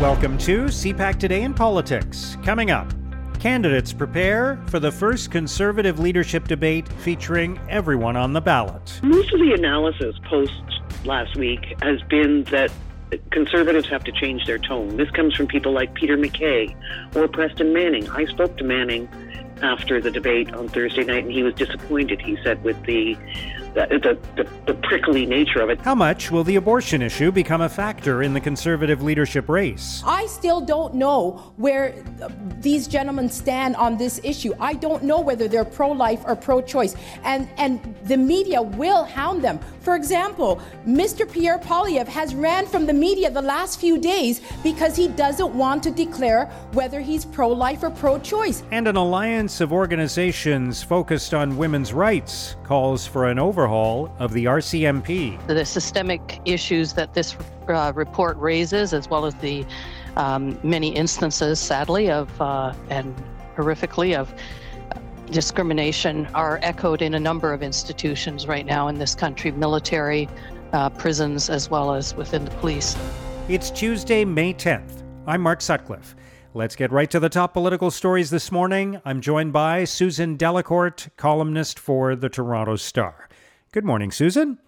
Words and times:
Welcome 0.00 0.38
to 0.38 0.66
CPAC 0.66 1.18
Today 1.18 1.42
in 1.42 1.52
Politics. 1.52 2.36
Coming 2.44 2.70
up, 2.70 2.86
candidates 3.40 3.92
prepare 3.92 4.62
for 4.66 4.78
the 4.78 4.92
first 4.92 5.32
conservative 5.32 5.98
leadership 5.98 6.46
debate 6.46 6.86
featuring 7.00 7.58
everyone 7.68 8.14
on 8.16 8.32
the 8.32 8.40
ballot. 8.40 9.00
Most 9.02 9.32
of 9.32 9.40
the 9.40 9.54
analysis 9.54 10.14
post 10.22 10.62
last 11.04 11.34
week 11.34 11.74
has 11.82 12.00
been 12.02 12.44
that 12.44 12.70
conservatives 13.32 13.88
have 13.88 14.04
to 14.04 14.12
change 14.12 14.46
their 14.46 14.58
tone. 14.58 14.96
This 14.96 15.10
comes 15.10 15.34
from 15.34 15.48
people 15.48 15.72
like 15.72 15.92
Peter 15.94 16.16
MacKay 16.16 16.76
or 17.16 17.26
Preston 17.26 17.72
Manning. 17.72 18.08
I 18.10 18.24
spoke 18.26 18.56
to 18.58 18.64
Manning 18.64 19.08
after 19.62 20.00
the 20.00 20.12
debate 20.12 20.54
on 20.54 20.68
Thursday 20.68 21.02
night, 21.02 21.24
and 21.24 21.32
he 21.32 21.42
was 21.42 21.54
disappointed, 21.54 22.20
he 22.20 22.38
said, 22.44 22.62
with 22.62 22.80
the 22.84 23.16
the, 23.74 24.18
the, 24.36 24.48
the, 24.66 24.74
prickly 24.88 25.26
nature 25.26 25.60
of 25.60 25.68
it. 25.68 25.80
How 25.80 25.94
much 25.94 26.30
will 26.30 26.44
the 26.44 26.56
abortion 26.56 27.02
issue 27.02 27.30
become 27.30 27.60
a 27.60 27.68
factor 27.68 28.22
in 28.22 28.32
the 28.32 28.40
conservative 28.40 29.02
leadership 29.02 29.48
race? 29.48 30.02
I 30.06 30.26
still 30.26 30.60
don't 30.60 30.94
know 30.94 31.52
where 31.56 31.94
these 32.60 32.88
gentlemen 32.88 33.28
stand 33.28 33.76
on 33.76 33.98
this 33.98 34.20
issue. 34.24 34.54
I 34.58 34.74
don't 34.74 35.04
know 35.04 35.20
whether 35.20 35.46
they're 35.46 35.64
pro 35.64 35.90
life 35.92 36.22
or 36.26 36.36
pro 36.36 36.62
choice. 36.62 36.94
And, 37.22 37.48
and 37.58 37.96
the 38.04 38.16
media 38.16 38.62
will 38.62 39.04
hound 39.04 39.42
them. 39.42 39.60
For 39.88 39.96
example, 39.96 40.60
Mr. 40.86 41.24
Pierre 41.26 41.58
Poilievre 41.58 42.08
has 42.08 42.34
ran 42.34 42.66
from 42.66 42.84
the 42.84 42.92
media 42.92 43.30
the 43.30 43.40
last 43.40 43.80
few 43.80 43.96
days 43.96 44.42
because 44.62 44.94
he 44.94 45.08
doesn't 45.08 45.54
want 45.54 45.82
to 45.84 45.90
declare 45.90 46.44
whether 46.72 47.00
he's 47.00 47.24
pro 47.24 47.48
life 47.48 47.82
or 47.82 47.88
pro 47.88 48.18
choice. 48.18 48.62
And 48.70 48.86
an 48.86 48.96
alliance 48.96 49.62
of 49.62 49.72
organizations 49.72 50.82
focused 50.82 51.32
on 51.32 51.56
women's 51.56 51.94
rights 51.94 52.56
calls 52.64 53.06
for 53.06 53.30
an 53.30 53.38
overhaul 53.38 53.58
overhaul 53.58 54.14
of 54.18 54.34
the 54.34 54.44
RCMP. 54.44 55.46
The 55.46 55.64
systemic 55.64 56.40
issues 56.44 56.92
that 56.92 57.14
this 57.14 57.34
uh, 57.68 57.92
report 57.94 58.36
raises, 58.36 58.92
as 58.92 59.08
well 59.08 59.24
as 59.24 59.34
the 59.36 59.64
um, 60.16 60.60
many 60.62 60.94
instances, 60.94 61.58
sadly, 61.58 62.10
of 62.10 62.28
uh, 62.42 62.74
and 62.90 63.14
horrifically 63.56 64.14
of 64.14 64.34
discrimination, 65.30 66.26
are 66.34 66.58
echoed 66.62 67.02
in 67.02 67.14
a 67.14 67.20
number 67.20 67.52
of 67.52 67.62
institutions 67.62 68.46
right 68.46 68.66
now 68.66 68.88
in 68.88 68.98
this 68.98 69.14
country 69.14 69.50
military, 69.50 70.28
uh, 70.72 70.90
prisons, 70.90 71.50
as 71.50 71.70
well 71.70 71.94
as 71.94 72.14
within 72.14 72.44
the 72.44 72.50
police. 72.52 72.96
It's 73.48 73.70
Tuesday, 73.70 74.24
May 74.24 74.52
10th. 74.54 75.02
I'm 75.26 75.40
Mark 75.40 75.60
Sutcliffe. 75.60 76.14
Let's 76.54 76.76
get 76.76 76.90
right 76.90 77.10
to 77.10 77.20
the 77.20 77.28
top 77.28 77.52
political 77.52 77.90
stories 77.90 78.30
this 78.30 78.50
morning. 78.50 79.00
I'm 79.04 79.20
joined 79.20 79.52
by 79.52 79.84
Susan 79.84 80.36
Delacourt, 80.36 81.08
columnist 81.16 81.78
for 81.78 82.16
the 82.16 82.28
Toronto 82.28 82.76
Star. 82.76 83.28
Good 83.70 83.84
morning, 83.84 84.10
Susan. 84.10 84.58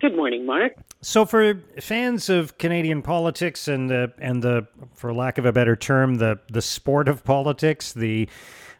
Good 0.00 0.16
morning, 0.16 0.46
Mark. 0.46 0.72
So, 1.02 1.26
for 1.26 1.60
fans 1.78 2.30
of 2.30 2.56
Canadian 2.56 3.02
politics 3.02 3.68
and 3.68 3.90
the 3.90 4.12
and 4.18 4.42
the, 4.42 4.66
for 4.94 5.12
lack 5.12 5.36
of 5.36 5.44
a 5.44 5.52
better 5.52 5.76
term, 5.76 6.14
the 6.14 6.40
the 6.50 6.62
sport 6.62 7.06
of 7.06 7.22
politics, 7.22 7.92
the 7.92 8.26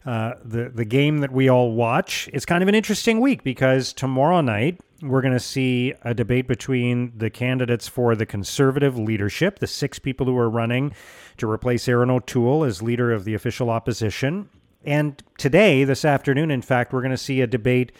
uh, 0.07 0.33
the 0.43 0.71
the 0.71 0.87
game 0.87 1.19
that 1.19 1.31
we 1.31 1.51
all 1.51 1.73
watch, 1.73 2.31
it's 2.33 2.47
kind 2.47 2.63
of 2.63 2.69
an 2.71 2.75
interesting 2.75 3.21
week 3.21 3.45
because 3.45 3.93
tomorrow 3.93 4.41
night 4.41 4.81
we're 5.03 5.21
going 5.21 5.35
to 5.35 5.41
see 5.41 5.93
a 6.03 6.15
debate 6.15 6.49
between 6.49 7.13
the 7.17 7.29
candidates 7.29 7.87
for 7.87 8.17
the 8.17 8.25
Conservative 8.25 8.99
leadership, 8.99 9.59
the 9.59 9.67
six 9.67 9.99
people 9.99 10.25
who 10.25 10.39
are 10.39 10.49
running 10.49 10.95
to 11.37 11.51
replace 11.51 11.87
Erin 11.87 12.09
O'Toole 12.09 12.65
as 12.65 12.81
leader 12.81 13.13
of 13.13 13.25
the 13.25 13.35
official 13.35 13.69
opposition. 13.69 14.49
And 14.87 15.23
today, 15.37 15.85
this 15.85 16.07
afternoon, 16.07 16.51
in 16.51 16.63
fact, 16.63 16.95
we're 16.95 17.03
going 17.03 17.11
to 17.11 17.19
see 17.19 17.43
a 17.43 17.47
debate 17.47 17.93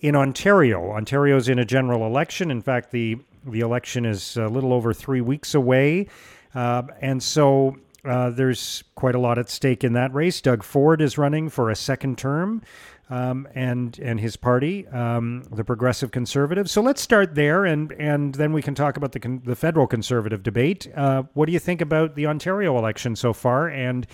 in 0.00 0.16
Ontario. 0.16 0.92
Ontario's 0.92 1.48
in 1.48 1.58
a 1.58 1.64
general 1.64 2.06
election. 2.06 2.50
In 2.50 2.62
fact, 2.62 2.90
the 2.90 3.18
the 3.46 3.60
election 3.60 4.06
is 4.06 4.36
a 4.36 4.48
little 4.48 4.72
over 4.72 4.94
three 4.94 5.20
weeks 5.20 5.54
away, 5.54 6.08
uh, 6.54 6.82
and 7.00 7.22
so 7.22 7.76
uh, 8.04 8.30
there's 8.30 8.84
quite 8.94 9.14
a 9.14 9.18
lot 9.18 9.38
at 9.38 9.48
stake 9.48 9.84
in 9.84 9.92
that 9.94 10.12
race. 10.14 10.40
Doug 10.40 10.62
Ford 10.62 11.00
is 11.00 11.18
running 11.18 11.48
for 11.48 11.70
a 11.70 11.76
second 11.76 12.18
term, 12.18 12.62
um, 13.10 13.48
and 13.54 13.98
and 13.98 14.20
his 14.20 14.36
party, 14.36 14.86
um, 14.88 15.42
the 15.50 15.64
Progressive 15.64 16.10
Conservatives. 16.10 16.70
So 16.70 16.80
let's 16.80 17.00
start 17.00 17.34
there, 17.34 17.64
and 17.64 17.92
and 17.92 18.34
then 18.34 18.52
we 18.52 18.62
can 18.62 18.74
talk 18.74 18.96
about 18.96 19.12
the 19.12 19.20
con- 19.20 19.42
the 19.44 19.56
federal 19.56 19.86
Conservative 19.86 20.42
debate. 20.42 20.88
Uh, 20.94 21.24
what 21.34 21.46
do 21.46 21.52
you 21.52 21.58
think 21.58 21.80
about 21.80 22.14
the 22.14 22.26
Ontario 22.26 22.76
election 22.78 23.16
so 23.16 23.32
far, 23.32 23.68
and 23.68 24.06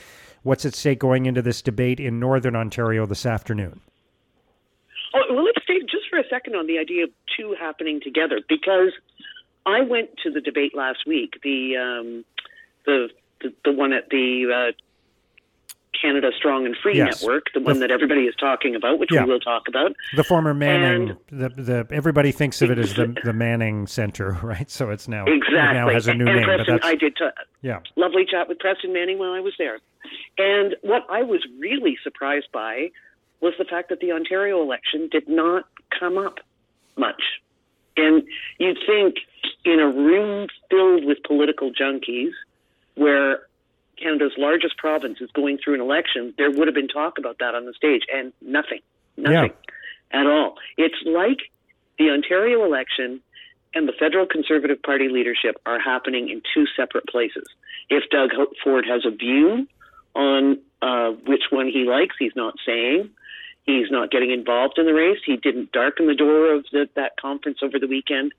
what's 0.43 0.65
at 0.65 0.75
stake 0.75 0.99
going 0.99 1.27
into 1.27 1.43
this 1.43 1.63
debate 1.63 2.01
in 2.01 2.21
Northern 2.21 2.57
Ontario 2.57 3.07
this 3.07 3.27
afternoon? 3.27 3.81
Oh, 5.15 5.21
well, 5.31 5.45
let's 5.45 5.63
stay 5.65 5.81
just 5.81 6.09
for 6.09 6.19
a 6.19 6.29
second 6.29 6.55
on 6.55 6.67
the 6.67 6.79
idea 6.79 7.05
of 7.05 7.11
two 7.37 7.57
happening 7.59 8.01
together 8.01 8.41
because 8.49 8.93
I 9.67 9.83
went 9.83 10.11
to 10.23 10.31
the 10.31 10.41
debate 10.41 10.75
last 10.75 11.07
week, 11.07 11.41
the 11.43 11.77
um, 11.77 12.25
the, 12.87 13.09
the, 13.43 13.53
the 13.65 13.73
one 13.73 13.93
at 13.93 14.09
the 14.11 14.71
uh, 14.71 14.73
Canada 16.01 16.31
Strong 16.37 16.67
and 16.67 16.77
Free 16.83 16.97
yes. 16.97 17.23
Network, 17.23 17.47
the 17.53 17.61
one 17.61 17.75
the, 17.75 17.81
that 17.81 17.91
everybody 17.91 18.23
is 18.23 18.35
talking 18.37 18.75
about, 18.75 18.99
which 18.99 19.11
yeah. 19.13 19.25
we 19.25 19.31
will 19.31 19.41
talk 19.41 19.69
about. 19.69 19.93
The 20.17 20.25
former 20.25 20.55
Manning, 20.55 21.11
and, 21.11 21.41
the, 21.41 21.49
the 21.63 21.87
everybody 21.95 22.33
thinks 22.33 22.63
of 22.63 22.71
it 22.71 22.79
as 22.79 22.95
the 22.95 23.15
the 23.25 23.33
Manning 23.33 23.87
Center, 23.87 24.33
right? 24.43 24.71
So 24.71 24.91
it's 24.91 25.09
now 25.09 25.25
exactly 25.27 25.57
it 25.57 25.73
now 25.75 25.89
has 25.89 26.07
a 26.07 26.15
new 26.15 26.27
and 26.27 26.37
name. 26.37 26.45
Preston, 26.45 26.79
but 26.81 26.85
I 26.85 26.95
did 26.95 27.17
t- 27.17 27.29
yeah, 27.63 27.81
lovely 27.97 28.25
chat 28.31 28.49
with 28.49 28.59
Preston 28.59 28.93
Manning 28.93 29.19
while 29.19 29.33
I 29.33 29.41
was 29.41 29.55
there, 29.59 29.79
and 30.39 30.77
what 30.83 31.03
I 31.11 31.23
was 31.23 31.47
really 31.59 31.99
surprised 32.03 32.49
by 32.53 32.91
was 33.41 33.55
the 33.59 33.65
fact 33.65 33.89
that 33.89 34.01
the 34.01 34.13
Ontario 34.13 34.63
election 34.63 35.09
did 35.11 35.29
not 35.29 35.65
come 35.99 36.19
up 36.19 36.39
much. 36.97 37.23
And 37.97 38.23
you'd 38.59 38.79
think 38.87 39.17
in 39.65 39.81
a 39.81 39.89
room 39.89 40.49
filled 40.71 41.05
with 41.05 41.19
political 41.23 41.73
junkies, 41.73 42.33
where 42.95 43.41
Canada's 44.01 44.33
largest 44.37 44.77
province 44.79 45.19
is 45.21 45.31
going 45.33 45.59
through 45.63 45.75
an 45.75 45.81
election, 45.81 46.35
there 46.39 46.51
would 46.51 46.69
have 46.69 46.75
been 46.75 46.89
talk 46.89 47.19
about 47.19 47.39
that 47.39 47.55
on 47.55 47.67
the 47.67 47.73
stage, 47.75 48.03
and 48.13 48.33
nothing, 48.41 48.81
nothing 49.17 49.53
yeah. 50.13 50.21
at 50.21 50.27
all. 50.27 50.57
It's 50.77 50.95
like 51.05 51.39
the 51.99 52.11
Ontario 52.11 52.65
election 52.65 53.21
and 53.75 53.87
the 53.87 53.93
federal 53.93 54.27
Conservative 54.27 54.83
Party 54.83 55.09
leadership 55.09 55.61
are 55.65 55.79
happening 55.79 56.29
in 56.29 56.43
two 56.55 56.65
separate 56.77 57.07
places. 57.07 57.47
If 57.89 58.05
Doug 58.11 58.31
Ford 58.65 58.85
has 58.89 59.05
a 59.07 59.11
view 59.11 59.67
on 60.15 60.59
uh, 60.83 61.11
which 61.27 61.45
one 61.51 61.69
he 61.69 61.85
likes, 61.85 62.17
he's 62.19 62.35
not 62.35 62.55
saying. 62.67 63.11
He's 63.65 63.91
not 63.91 64.11
getting 64.11 64.31
involved 64.31 64.79
in 64.79 64.87
the 64.87 64.95
race. 64.95 65.19
He 65.25 65.37
didn't 65.37 65.73
darken 65.73 66.07
the 66.07 66.15
door 66.15 66.55
of 66.55 66.65
the, 66.73 66.89
that 66.95 67.17
conference 67.21 67.59
over 67.63 67.79
the 67.79 67.87
weekend. 67.87 68.33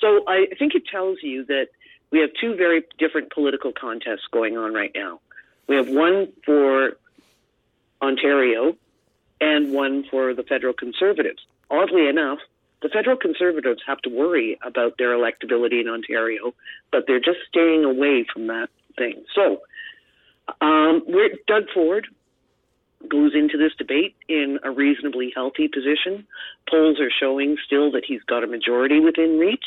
So 0.00 0.24
I 0.26 0.46
think 0.58 0.74
it 0.74 0.86
tells 0.86 1.18
you 1.22 1.44
that 1.46 1.68
we 2.10 2.20
have 2.20 2.30
two 2.40 2.54
very 2.54 2.84
different 2.98 3.32
political 3.32 3.72
contests 3.72 4.26
going 4.30 4.56
on 4.58 4.74
right 4.74 4.92
now. 4.94 5.20
We 5.68 5.76
have 5.76 5.88
one 5.88 6.28
for 6.44 6.96
Ontario 8.02 8.76
and 9.40 9.72
one 9.72 10.04
for 10.10 10.34
the 10.34 10.42
federal 10.42 10.74
conservatives. 10.74 11.44
Oddly 11.70 12.06
enough, 12.08 12.38
the 12.82 12.88
federal 12.88 13.16
conservatives 13.16 13.80
have 13.86 13.98
to 14.02 14.10
worry 14.10 14.58
about 14.62 14.98
their 14.98 15.16
electability 15.16 15.80
in 15.80 15.88
Ontario, 15.88 16.52
but 16.90 17.04
they're 17.06 17.20
just 17.20 17.38
staying 17.48 17.84
away 17.84 18.26
from 18.30 18.48
that 18.48 18.68
thing. 18.98 19.24
So, 19.34 19.62
um, 20.60 21.02
we're 21.06 21.30
Doug 21.46 21.64
Ford 21.72 22.08
goes 23.08 23.34
into 23.34 23.58
this 23.58 23.72
debate 23.76 24.14
in 24.28 24.58
a 24.62 24.70
reasonably 24.70 25.32
healthy 25.34 25.68
position. 25.68 26.26
Polls 26.68 27.00
are 27.00 27.10
showing 27.10 27.56
still 27.64 27.90
that 27.92 28.04
he's 28.04 28.22
got 28.22 28.44
a 28.44 28.46
majority 28.46 29.00
within 29.00 29.38
reach. 29.38 29.66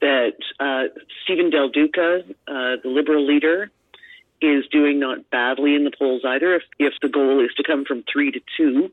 That 0.00 0.36
uh, 0.60 0.84
Steven 1.24 1.50
Del 1.50 1.68
Duca, 1.68 2.22
uh, 2.46 2.76
the 2.82 2.88
Liberal 2.88 3.26
leader, 3.26 3.70
is 4.42 4.66
doing 4.70 4.98
not 4.98 5.30
badly 5.30 5.74
in 5.74 5.84
the 5.84 5.90
polls 5.90 6.22
either. 6.24 6.54
If, 6.54 6.62
if 6.78 6.92
the 7.00 7.08
goal 7.08 7.42
is 7.44 7.50
to 7.56 7.62
come 7.62 7.84
from 7.84 8.04
three 8.10 8.30
to 8.32 8.40
two, 8.56 8.90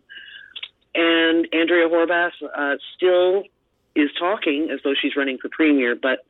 and 0.96 1.48
Andrea 1.52 1.90
Horwath 1.90 2.32
uh, 2.56 2.78
still 2.96 3.44
is 3.96 4.10
talking 4.18 4.70
as 4.72 4.80
though 4.84 4.94
she's 5.00 5.16
running 5.16 5.38
for 5.38 5.50
premier, 5.50 5.96
but 5.96 6.26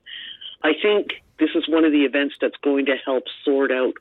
I 0.63 0.74
think 0.81 1.22
this 1.40 1.50
is 1.56 1.68
one 1.68 1.85
of 1.85 1.91
the 1.91 2.06
events 2.06 2.35
that's 2.40 2.57
going 2.63 2.85
to 2.88 2.95
help 3.06 3.25
sort 3.44 3.71
out 3.71 3.94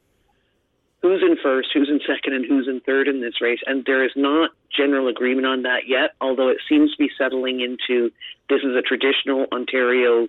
who's 1.03 1.23
in 1.23 1.37
first, 1.43 1.69
who's 1.75 1.89
in 1.89 2.01
second, 2.07 2.33
and 2.33 2.47
who's 2.47 2.69
in 2.69 2.81
third 2.81 3.09
in 3.09 3.21
this 3.21 3.41
race. 3.41 3.59
And 3.67 3.85
there 3.85 4.05
is 4.05 4.13
not 4.17 4.51
general 4.75 5.09
agreement 5.09 5.47
on 5.47 5.63
that 5.63 5.83
yet, 5.87 6.15
although 6.21 6.49
it 6.49 6.59
seems 6.69 6.93
to 6.93 6.97
be 6.97 7.11
settling 7.19 7.61
into 7.61 8.11
this 8.49 8.61
is 8.63 8.77
a 8.77 8.83
traditional 8.83 9.47
Ontario 9.53 10.29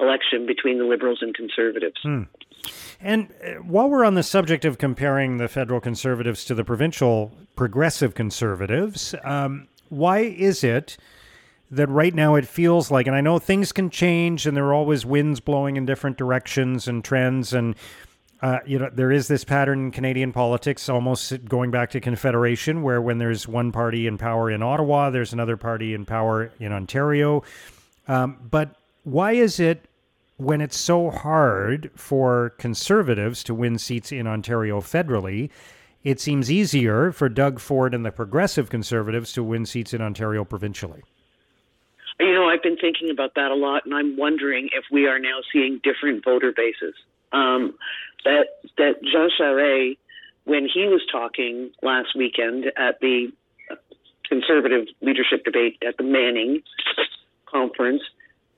election 0.00 0.46
between 0.46 0.78
the 0.78 0.84
Liberals 0.84 1.18
and 1.20 1.34
Conservatives. 1.34 2.00
Hmm. 2.02 2.22
And 3.00 3.32
uh, 3.44 3.54
while 3.62 3.88
we're 3.88 4.04
on 4.04 4.14
the 4.14 4.22
subject 4.22 4.64
of 4.64 4.78
comparing 4.78 5.36
the 5.36 5.48
federal 5.48 5.80
Conservatives 5.80 6.44
to 6.46 6.54
the 6.54 6.64
provincial 6.64 7.32
Progressive 7.54 8.14
Conservatives, 8.14 9.14
um, 9.24 9.68
why 9.90 10.20
is 10.20 10.64
it? 10.64 10.96
that 11.70 11.88
right 11.88 12.14
now 12.14 12.34
it 12.34 12.46
feels 12.46 12.90
like, 12.90 13.06
and 13.06 13.16
I 13.16 13.20
know 13.20 13.38
things 13.38 13.72
can 13.72 13.90
change 13.90 14.46
and 14.46 14.56
there 14.56 14.66
are 14.66 14.74
always 14.74 15.04
winds 15.04 15.40
blowing 15.40 15.76
in 15.76 15.86
different 15.86 16.16
directions 16.16 16.86
and 16.86 17.04
trends, 17.04 17.52
and 17.52 17.74
uh, 18.44 18.60
you 18.66 18.78
know, 18.78 18.90
there 18.92 19.10
is 19.10 19.26
this 19.26 19.42
pattern 19.42 19.86
in 19.86 19.90
Canadian 19.90 20.30
politics, 20.30 20.90
almost 20.90 21.46
going 21.46 21.70
back 21.70 21.90
to 21.90 21.98
Confederation, 21.98 22.82
where 22.82 23.00
when 23.00 23.16
there's 23.16 23.48
one 23.48 23.72
party 23.72 24.06
in 24.06 24.18
power 24.18 24.50
in 24.50 24.62
Ottawa, 24.62 25.08
there's 25.08 25.32
another 25.32 25.56
party 25.56 25.94
in 25.94 26.04
power 26.04 26.52
in 26.60 26.70
Ontario. 26.70 27.42
Um, 28.06 28.36
but 28.50 28.76
why 29.04 29.32
is 29.32 29.58
it 29.58 29.88
when 30.36 30.60
it's 30.60 30.76
so 30.76 31.08
hard 31.08 31.90
for 31.94 32.50
conservatives 32.58 33.42
to 33.44 33.54
win 33.54 33.78
seats 33.78 34.12
in 34.12 34.26
Ontario 34.26 34.82
federally, 34.82 35.48
it 36.02 36.20
seems 36.20 36.50
easier 36.50 37.12
for 37.12 37.30
Doug 37.30 37.58
Ford 37.58 37.94
and 37.94 38.04
the 38.04 38.12
progressive 38.12 38.68
conservatives 38.68 39.32
to 39.32 39.42
win 39.42 39.64
seats 39.64 39.94
in 39.94 40.02
Ontario 40.02 40.44
provincially. 40.44 41.02
You 42.20 42.34
know, 42.34 42.50
I've 42.50 42.62
been 42.62 42.76
thinking 42.76 43.08
about 43.08 43.36
that 43.36 43.50
a 43.50 43.54
lot, 43.54 43.86
and 43.86 43.94
I'm 43.94 44.18
wondering 44.18 44.68
if 44.74 44.84
we 44.92 45.06
are 45.06 45.18
now 45.18 45.38
seeing 45.50 45.80
different 45.82 46.22
voter 46.22 46.52
bases. 46.54 46.94
Um, 47.34 47.74
that 48.24 48.46
that 48.78 49.02
Jean 49.02 49.28
Charest, 49.38 49.98
when 50.44 50.68
he 50.72 50.86
was 50.86 51.02
talking 51.10 51.70
last 51.82 52.16
weekend 52.16 52.66
at 52.76 53.00
the 53.00 53.32
conservative 54.28 54.86
leadership 55.00 55.44
debate 55.44 55.82
at 55.86 55.96
the 55.96 56.04
Manning 56.04 56.62
conference, 57.50 58.02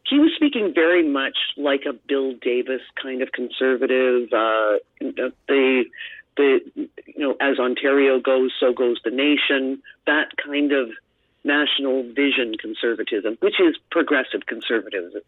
he 0.09 0.19
was 0.19 0.31
speaking 0.37 0.73
very 0.75 1.07
much 1.07 1.37
like 1.57 1.83
a 1.89 1.93
Bill 1.93 2.35
Davis 2.41 2.83
kind 3.01 3.23
of 3.23 3.33
conservative. 3.33 4.29
Uh, 4.33 4.79
the 5.01 5.85
the 6.37 6.61
you 6.77 6.89
know, 7.17 7.37
as 7.41 7.59
Ontario 7.59 8.21
goes, 8.21 8.53
so 8.61 8.73
goes 8.73 8.99
the 9.05 9.11
nation. 9.11 9.83
That 10.07 10.29
kind 10.45 10.73
of 10.73 10.91
national 11.47 12.03
vision 12.13 12.55
conservatism, 12.61 13.39
which 13.41 13.61
is 13.61 13.77
progressive 13.91 14.47
conservatism. 14.47 15.23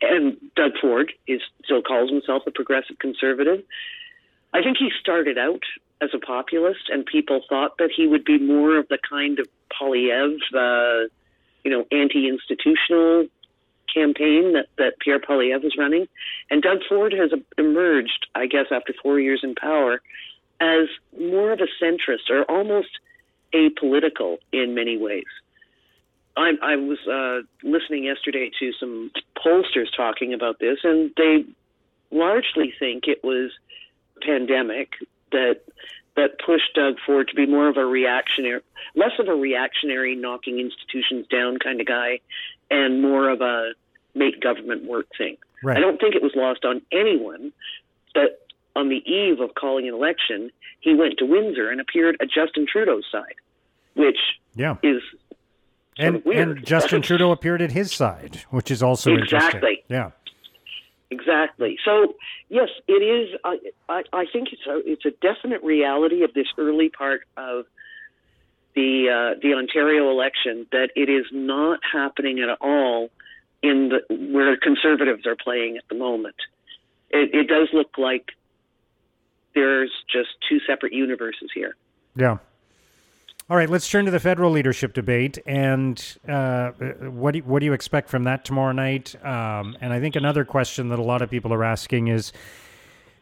And 0.00 0.36
Doug 0.54 0.72
Ford 0.80 1.12
is 1.26 1.40
still 1.64 1.82
calls 1.82 2.10
himself 2.10 2.44
a 2.46 2.50
progressive 2.50 2.98
conservative. 2.98 3.62
I 4.54 4.62
think 4.62 4.78
he 4.78 4.90
started 5.00 5.36
out 5.36 5.62
as 6.00 6.10
a 6.14 6.18
populist, 6.18 6.88
and 6.88 7.04
people 7.04 7.40
thought 7.48 7.78
that 7.78 7.90
he 7.94 8.06
would 8.06 8.24
be 8.24 8.38
more 8.38 8.78
of 8.78 8.88
the 8.88 8.98
kind 9.08 9.38
of 9.38 9.46
Poilievre, 9.78 10.36
uh, 10.54 11.08
you 11.64 11.70
know, 11.70 11.84
anti-institutional 11.90 13.26
campaign 13.92 14.52
that, 14.52 14.66
that 14.78 14.98
Pierre 15.00 15.18
Poilievre 15.18 15.64
is 15.64 15.76
running. 15.78 16.06
And 16.50 16.62
Doug 16.62 16.78
Ford 16.88 17.12
has 17.12 17.30
emerged, 17.58 18.26
I 18.34 18.46
guess, 18.46 18.66
after 18.70 18.94
four 19.02 19.18
years 19.18 19.40
in 19.42 19.54
power, 19.54 20.00
as 20.60 20.88
more 21.18 21.52
of 21.52 21.60
a 21.60 21.84
centrist 21.84 22.30
or 22.30 22.44
almost 22.44 22.88
apolitical 23.54 24.38
in 24.52 24.74
many 24.74 24.96
ways. 24.96 25.24
I, 26.36 26.52
I 26.62 26.76
was 26.76 26.98
uh, 27.06 27.46
listening 27.66 28.04
yesterday 28.04 28.50
to 28.60 28.72
some 28.78 29.10
pollsters 29.36 29.86
talking 29.96 30.34
about 30.34 30.58
this, 30.58 30.78
and 30.84 31.10
they 31.16 31.44
largely 32.10 32.72
think 32.78 33.04
it 33.06 33.24
was 33.24 33.50
pandemic 34.22 34.92
that 35.32 35.60
that 36.16 36.38
pushed 36.44 36.74
Doug 36.74 36.94
Ford 37.04 37.28
to 37.28 37.34
be 37.34 37.46
more 37.46 37.68
of 37.68 37.76
a 37.76 37.84
reactionary, 37.84 38.62
less 38.94 39.12
of 39.18 39.28
a 39.28 39.34
reactionary, 39.34 40.16
knocking 40.16 40.58
institutions 40.58 41.26
down 41.26 41.58
kind 41.58 41.80
of 41.80 41.86
guy, 41.86 42.20
and 42.70 43.02
more 43.02 43.28
of 43.28 43.42
a 43.42 43.72
make 44.14 44.40
government 44.40 44.84
work 44.84 45.06
thing. 45.16 45.36
Right. 45.62 45.76
I 45.76 45.80
don't 45.80 46.00
think 46.00 46.14
it 46.14 46.22
was 46.22 46.32
lost 46.34 46.64
on 46.64 46.80
anyone 46.90 47.52
that 48.14 48.38
on 48.74 48.88
the 48.88 49.02
eve 49.10 49.40
of 49.40 49.54
calling 49.54 49.88
an 49.88 49.94
election, 49.94 50.50
he 50.80 50.94
went 50.94 51.18
to 51.18 51.26
Windsor 51.26 51.70
and 51.70 51.80
appeared 51.80 52.16
at 52.20 52.28
Justin 52.30 52.66
Trudeau's 52.70 53.04
side, 53.10 53.34
which 53.94 54.18
yeah. 54.54 54.76
is 54.82 55.02
and, 55.98 56.24
and 56.26 56.64
Justin 56.64 57.02
Trudeau 57.02 57.32
appeared 57.32 57.62
at 57.62 57.72
his 57.72 57.92
side, 57.92 58.42
which 58.50 58.70
is 58.70 58.82
also 58.82 59.14
exactly. 59.14 59.46
interesting. 59.46 59.76
Yeah. 59.88 60.10
Exactly. 61.10 61.78
So 61.84 62.14
yes, 62.48 62.68
it 62.88 62.92
is. 62.92 63.38
I, 63.44 63.58
I, 63.88 64.02
I 64.12 64.24
think 64.32 64.48
it's 64.52 64.66
a 64.66 64.80
it's 64.84 65.04
a 65.04 65.12
definite 65.22 65.62
reality 65.62 66.24
of 66.24 66.34
this 66.34 66.46
early 66.58 66.88
part 66.88 67.20
of 67.36 67.66
the 68.74 69.08
uh, 69.08 69.38
the 69.40 69.54
Ontario 69.54 70.10
election 70.10 70.66
that 70.72 70.90
it 70.96 71.08
is 71.08 71.26
not 71.32 71.78
happening 71.90 72.40
at 72.40 72.58
all 72.60 73.10
in 73.62 73.90
the 73.90 74.32
where 74.32 74.56
conservatives 74.56 75.26
are 75.26 75.36
playing 75.36 75.76
at 75.76 75.84
the 75.88 75.94
moment. 75.94 76.36
It, 77.10 77.34
it 77.34 77.48
does 77.48 77.68
look 77.72 77.96
like 77.98 78.30
there's 79.54 79.92
just 80.12 80.30
two 80.48 80.58
separate 80.66 80.92
universes 80.92 81.50
here. 81.54 81.76
Yeah. 82.16 82.38
All 83.48 83.56
right, 83.56 83.70
let's 83.70 83.88
turn 83.88 84.06
to 84.06 84.10
the 84.10 84.18
federal 84.18 84.50
leadership 84.50 84.92
debate. 84.92 85.38
And 85.46 86.02
uh, 86.28 86.70
what, 86.70 87.30
do 87.30 87.38
you, 87.38 87.44
what 87.44 87.60
do 87.60 87.66
you 87.66 87.74
expect 87.74 88.08
from 88.08 88.24
that 88.24 88.44
tomorrow 88.44 88.72
night? 88.72 89.14
Um, 89.24 89.76
and 89.80 89.92
I 89.92 90.00
think 90.00 90.16
another 90.16 90.44
question 90.44 90.88
that 90.88 90.98
a 90.98 91.02
lot 91.02 91.22
of 91.22 91.30
people 91.30 91.52
are 91.52 91.62
asking 91.62 92.08
is 92.08 92.32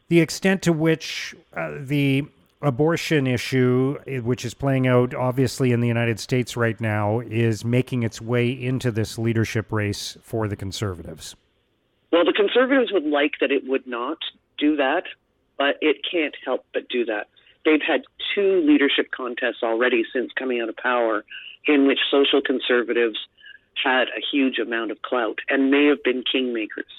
the 0.08 0.20
extent 0.20 0.62
to 0.62 0.72
which 0.72 1.34
uh, 1.54 1.72
the 1.78 2.24
abortion 2.62 3.26
issue, 3.26 3.98
which 4.22 4.46
is 4.46 4.54
playing 4.54 4.86
out 4.86 5.14
obviously 5.14 5.72
in 5.72 5.80
the 5.80 5.88
United 5.88 6.18
States 6.18 6.56
right 6.56 6.80
now, 6.80 7.20
is 7.20 7.62
making 7.62 8.02
its 8.02 8.18
way 8.18 8.50
into 8.50 8.90
this 8.90 9.18
leadership 9.18 9.70
race 9.70 10.16
for 10.22 10.48
the 10.48 10.56
conservatives. 10.56 11.36
Well, 12.10 12.24
the 12.24 12.32
conservatives 12.32 12.92
would 12.92 13.04
like 13.04 13.32
that 13.42 13.52
it 13.52 13.68
would 13.68 13.86
not 13.86 14.16
do 14.56 14.76
that, 14.76 15.02
but 15.58 15.76
it 15.82 15.98
can't 16.10 16.34
help 16.46 16.64
but 16.72 16.88
do 16.88 17.04
that 17.04 17.26
they've 17.64 17.82
had 17.86 18.02
two 18.34 18.62
leadership 18.66 19.10
contests 19.10 19.62
already 19.62 20.04
since 20.12 20.30
coming 20.38 20.60
out 20.60 20.68
of 20.68 20.76
power 20.76 21.24
in 21.66 21.86
which 21.86 21.98
social 22.10 22.40
conservatives 22.40 23.18
had 23.82 24.08
a 24.08 24.20
huge 24.32 24.58
amount 24.58 24.90
of 24.90 25.02
clout 25.02 25.38
and 25.48 25.70
may 25.70 25.86
have 25.86 26.02
been 26.02 26.22
kingmakers. 26.22 26.92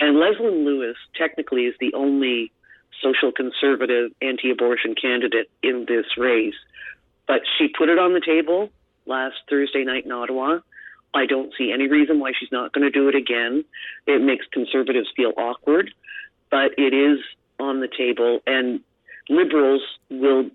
And 0.00 0.16
Leslyn 0.16 0.64
Lewis 0.64 0.96
technically 1.16 1.62
is 1.62 1.74
the 1.78 1.94
only 1.94 2.50
social 3.02 3.32
conservative 3.32 4.10
anti 4.20 4.50
abortion 4.50 4.94
candidate 4.94 5.50
in 5.62 5.86
this 5.86 6.06
race. 6.16 6.54
But 7.26 7.42
she 7.58 7.68
put 7.68 7.88
it 7.88 7.98
on 7.98 8.12
the 8.12 8.20
table 8.20 8.70
last 9.06 9.36
Thursday 9.48 9.84
night 9.84 10.04
in 10.04 10.12
Ottawa. 10.12 10.58
I 11.14 11.26
don't 11.26 11.52
see 11.56 11.72
any 11.72 11.86
reason 11.86 12.18
why 12.18 12.32
she's 12.38 12.50
not 12.50 12.72
going 12.72 12.82
to 12.82 12.90
do 12.90 13.08
it 13.08 13.14
again. 13.14 13.64
It 14.06 14.20
makes 14.20 14.46
conservatives 14.52 15.08
feel 15.14 15.32
awkward, 15.36 15.94
but 16.50 16.72
it 16.76 16.92
is 16.92 17.20
on 17.60 17.80
the 17.80 17.88
table. 17.88 18.40
And 18.46 18.80
liberals 19.28 19.82
will 20.10 20.50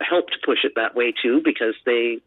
help 0.00 0.28
to 0.28 0.36
push 0.44 0.58
it 0.64 0.72
that 0.76 0.94
way 0.94 1.12
too 1.22 1.40
because 1.44 1.74
they 1.86 2.18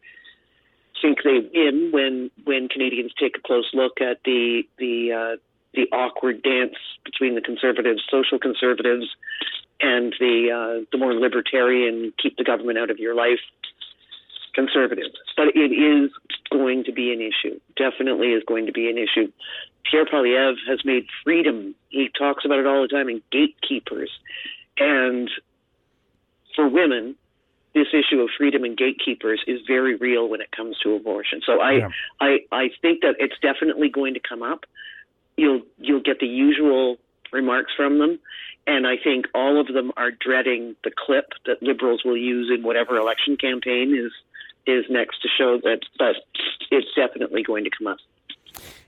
think 1.01 1.19
they 1.23 1.49
win 1.53 1.89
when 1.91 2.31
when 2.45 2.67
Canadians 2.67 3.13
take 3.19 3.37
a 3.37 3.41
close 3.41 3.69
look 3.73 4.01
at 4.01 4.19
the 4.25 4.63
the 4.77 5.11
uh, 5.11 5.37
the 5.73 5.95
awkward 5.95 6.41
dance 6.41 6.75
between 7.05 7.35
the 7.35 7.41
conservatives, 7.41 8.01
social 8.09 8.39
conservatives, 8.39 9.05
and 9.81 10.13
the 10.19 10.49
uh, 10.51 10.85
the 10.91 10.97
more 10.97 11.13
libertarian, 11.13 12.13
keep 12.21 12.37
the 12.37 12.43
government 12.43 12.77
out 12.77 12.89
of 12.89 12.99
your 12.99 13.15
life 13.15 13.39
conservatives. 14.53 15.15
But 15.35 15.47
it 15.55 15.71
is 15.71 16.11
going 16.49 16.83
to 16.85 16.91
be 16.91 17.13
an 17.13 17.21
issue. 17.21 17.59
Definitely 17.75 18.29
is 18.29 18.43
going 18.47 18.65
to 18.65 18.71
be 18.71 18.89
an 18.89 18.97
issue. 18.97 19.31
Pierre 19.89 20.05
Poilievre 20.05 20.55
has 20.67 20.79
made 20.83 21.05
freedom. 21.23 21.75
He 21.89 22.09
talks 22.17 22.43
about 22.43 22.59
it 22.59 22.65
all 22.65 22.81
the 22.81 22.87
time. 22.87 23.07
And 23.07 23.21
gatekeepers, 23.31 24.09
and 24.79 25.29
for 26.57 26.67
women, 26.67 27.15
this 27.73 27.87
issue 27.93 28.19
of 28.21 28.29
freedom 28.37 28.63
and 28.63 28.75
gatekeepers 28.75 29.41
is 29.47 29.61
very 29.67 29.95
real 29.95 30.27
when 30.27 30.41
it 30.41 30.51
comes 30.51 30.77
to 30.79 30.95
abortion. 30.95 31.41
So 31.45 31.61
I, 31.61 31.71
yeah. 31.73 31.89
I, 32.19 32.39
I 32.51 32.69
think 32.81 33.01
that 33.01 33.15
it's 33.19 33.35
definitely 33.41 33.89
going 33.89 34.15
to 34.15 34.19
come 34.19 34.43
up. 34.43 34.65
You'll 35.37 35.61
you'll 35.77 36.01
get 36.01 36.19
the 36.19 36.25
usual 36.25 36.97
remarks 37.31 37.71
from 37.77 37.99
them, 37.99 38.19
and 38.65 38.87
I 38.87 38.95
think 39.01 39.27
all 39.35 39.61
of 39.61 39.67
them 39.67 39.91
are 39.95 40.09
dreading 40.09 40.75
the 40.83 40.89
clip 40.89 41.33
that 41.45 41.61
liberals 41.61 42.01
will 42.03 42.17
use 42.17 42.51
in 42.53 42.63
whatever 42.63 42.97
election 42.97 43.37
campaign 43.37 43.95
is 43.95 44.11
is 44.65 44.85
next 44.89 45.21
to 45.21 45.27
show 45.37 45.59
that. 45.63 45.81
But 45.99 46.15
it's 46.71 46.87
definitely 46.95 47.43
going 47.43 47.65
to 47.65 47.69
come 47.69 47.85
up. 47.85 47.99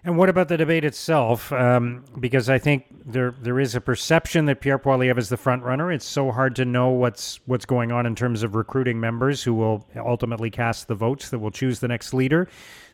And 0.04 0.18
what 0.18 0.30
about 0.30 0.48
the 0.48 0.58
debate 0.58 0.86
itself? 0.86 1.52
Um, 1.52 2.06
because 2.20 2.50
I 2.50 2.58
think 2.58 2.86
there 3.06 3.36
there 3.42 3.60
is 3.60 3.76
a 3.76 3.82
perception 3.82 4.46
that 4.46 4.62
Pierre 4.62 4.80
Poilievre 4.80 5.18
is 5.18 5.30
the 5.30 5.38
front 5.38 5.64
runner. 5.64 5.92
It's 5.92 6.06
so 6.06 6.32
hard 6.32 6.56
to 6.56 6.66
know 6.66 6.90
what's 6.90 7.40
what's 7.46 7.66
going 7.66 7.92
on 7.92 8.06
in 8.06 8.16
terms 8.16 8.42
of 8.42 8.56
recruiting 8.56 9.00
members 9.00 9.44
who 9.44 9.54
will 9.54 9.86
ultimately 9.98 10.50
cast 10.50 10.88
the 10.88 10.96
votes 10.96 11.30
that 11.30 11.40
will 11.40 11.52
choose 11.52 11.80
the 11.80 11.88
next 11.88 12.14
leader. 12.14 12.48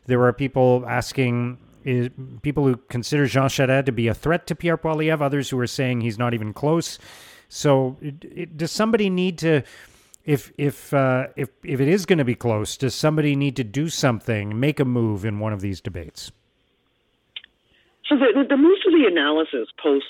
There 0.06 0.24
are 0.24 0.32
people 0.32 0.84
asking 0.88 1.58
is, 1.84 2.10
people 2.42 2.66
who 2.66 2.76
consider 2.88 3.26
Jean 3.26 3.48
Charest 3.48 3.86
to 3.86 3.92
be 3.92 4.08
a 4.08 4.14
threat 4.14 4.46
to 4.48 4.56
Pierre 4.56 4.76
Poilievre. 4.76 5.22
Others 5.22 5.50
who 5.50 5.58
are 5.60 5.66
saying 5.66 6.00
he's 6.00 6.18
not 6.18 6.34
even 6.34 6.52
close. 6.52 6.98
So, 7.48 7.96
it, 8.00 8.24
it, 8.24 8.56
does 8.56 8.72
somebody 8.72 9.08
need 9.08 9.38
to? 9.38 9.62
If 10.24 10.52
if 10.58 10.92
uh, 10.92 11.28
if 11.36 11.50
if 11.62 11.80
it 11.80 11.86
is 11.86 12.04
going 12.04 12.18
to 12.18 12.24
be 12.24 12.34
close, 12.34 12.76
does 12.76 12.96
somebody 12.96 13.36
need 13.36 13.54
to 13.56 13.64
do 13.64 13.88
something, 13.88 14.58
make 14.58 14.80
a 14.80 14.84
move 14.84 15.24
in 15.24 15.38
one 15.38 15.52
of 15.52 15.60
these 15.60 15.80
debates? 15.80 16.32
So 18.08 18.16
the, 18.16 18.46
the 18.48 18.56
most 18.56 18.86
of 18.86 18.92
the 18.92 19.06
analysis 19.10 19.68
post 19.82 20.06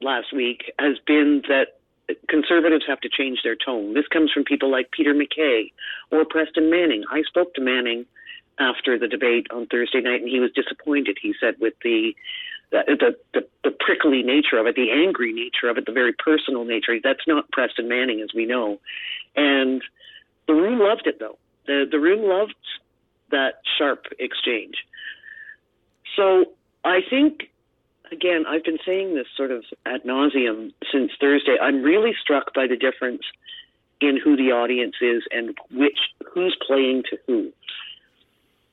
last 0.00 0.32
week 0.32 0.72
has 0.78 0.98
been 1.06 1.42
that 1.48 1.78
conservatives 2.28 2.84
have 2.86 3.00
to 3.00 3.08
change 3.08 3.40
their 3.42 3.56
tone. 3.56 3.94
This 3.94 4.06
comes 4.06 4.30
from 4.32 4.44
people 4.44 4.70
like 4.70 4.90
Peter 4.90 5.14
MacKay 5.14 5.72
or 6.10 6.24
Preston 6.24 6.70
Manning. 6.70 7.04
I 7.10 7.22
spoke 7.22 7.54
to 7.54 7.60
Manning 7.60 8.06
after 8.58 8.98
the 8.98 9.08
debate 9.08 9.46
on 9.50 9.66
Thursday 9.66 10.00
night, 10.00 10.20
and 10.20 10.28
he 10.28 10.40
was 10.40 10.50
disappointed. 10.52 11.18
He 11.20 11.34
said 11.40 11.54
with 11.60 11.74
the 11.82 12.14
the, 12.72 13.16
the, 13.34 13.48
the 13.64 13.70
prickly 13.80 14.22
nature 14.22 14.56
of 14.56 14.66
it, 14.66 14.76
the 14.76 14.92
angry 14.92 15.32
nature 15.32 15.68
of 15.68 15.76
it, 15.76 15.86
the 15.86 15.92
very 15.92 16.12
personal 16.12 16.64
nature. 16.64 16.96
That's 17.02 17.26
not 17.26 17.50
Preston 17.50 17.88
Manning, 17.88 18.20
as 18.20 18.28
we 18.32 18.46
know. 18.46 18.78
And 19.34 19.82
the 20.46 20.54
room 20.54 20.78
loved 20.78 21.08
it, 21.08 21.18
though. 21.18 21.36
The 21.66 21.86
the 21.90 21.98
room 21.98 22.28
loved 22.28 22.54
that 23.30 23.60
sharp 23.76 24.06
exchange. 24.18 24.76
So 26.16 26.44
I 26.84 27.00
think 27.08 27.50
again, 28.12 28.44
I've 28.48 28.64
been 28.64 28.78
saying 28.84 29.14
this 29.14 29.26
sort 29.36 29.50
of 29.50 29.64
ad 29.86 30.02
nauseum 30.04 30.72
since 30.92 31.12
Thursday. 31.20 31.56
I'm 31.60 31.82
really 31.82 32.12
struck 32.20 32.52
by 32.54 32.66
the 32.66 32.76
difference 32.76 33.22
in 34.00 34.18
who 34.22 34.36
the 34.36 34.52
audience 34.52 34.96
is 35.00 35.22
and 35.30 35.56
which 35.70 35.98
who's 36.32 36.56
playing 36.66 37.04
to 37.10 37.18
who. 37.26 37.52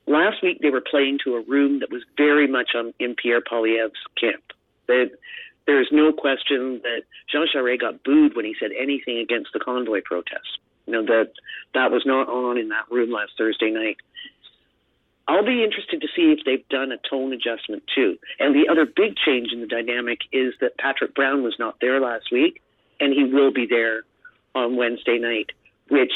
Last 0.07 0.41
week 0.41 0.59
they 0.61 0.69
were 0.69 0.81
playing 0.81 1.19
to 1.25 1.35
a 1.35 1.41
room 1.41 1.79
that 1.81 1.91
was 1.91 2.03
very 2.15 2.47
much 2.47 2.71
on, 2.75 2.93
in 2.99 3.15
Pierre 3.15 3.41
Poilievre's 3.41 3.91
camp. 4.19 4.43
They, 4.87 5.11
there's 5.65 5.89
no 5.91 6.13
question 6.13 6.79
that 6.83 7.01
Jean 7.29 7.45
Charest 7.53 7.81
got 7.81 8.03
booed 8.03 8.35
when 8.35 8.45
he 8.45 8.55
said 8.57 8.71
anything 8.77 9.17
against 9.17 9.51
the 9.53 9.59
convoy 9.59 10.01
protests. 10.03 10.57
You 10.85 10.93
know 10.93 11.03
that 11.03 11.31
that 11.73 11.91
was 11.91 12.03
not 12.05 12.29
on 12.29 12.57
in 12.57 12.69
that 12.69 12.89
room 12.89 13.11
last 13.11 13.33
Thursday 13.37 13.69
night. 13.69 13.97
I'll 15.27 15.45
be 15.45 15.63
interested 15.63 16.01
to 16.01 16.07
see 16.15 16.31
if 16.31 16.39
they've 16.45 16.67
done 16.69 16.91
a 16.91 16.97
tone 17.09 17.33
adjustment 17.33 17.83
too. 17.93 18.17
And 18.39 18.55
the 18.55 18.71
other 18.71 18.85
big 18.85 19.15
change 19.17 19.51
in 19.51 19.59
the 19.59 19.67
dynamic 19.67 20.19
is 20.31 20.53
that 20.61 20.77
Patrick 20.77 21.13
Brown 21.13 21.43
was 21.43 21.55
not 21.59 21.75
there 21.81 21.99
last 21.99 22.31
week, 22.31 22.61
and 22.99 23.13
he 23.13 23.25
will 23.25 23.51
be 23.51 23.65
there 23.65 24.03
on 24.55 24.77
Wednesday 24.77 25.17
night. 25.17 25.51
Which, 25.89 26.13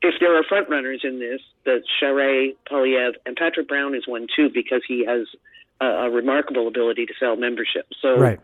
if 0.00 0.14
there 0.20 0.36
are 0.38 0.44
front 0.44 0.68
runners 0.68 1.00
in 1.02 1.18
this, 1.18 1.40
that 1.64 1.82
Charest, 2.00 2.56
Poilievre, 2.70 3.14
and 3.26 3.36
Patrick 3.36 3.66
Brown 3.66 3.94
is 3.94 4.06
one 4.06 4.28
too 4.34 4.48
because 4.52 4.82
he 4.86 5.04
has 5.04 5.26
a, 5.80 5.86
a 5.86 6.10
remarkable 6.10 6.68
ability 6.68 7.06
to 7.06 7.14
sell 7.18 7.36
membership. 7.36 7.86
So 8.00 8.16
right. 8.16 8.40